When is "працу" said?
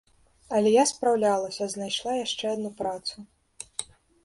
2.83-3.15